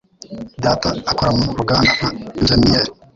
[0.63, 2.07] Data akora mu ruganda nka
[2.39, 2.91] injeniyeri.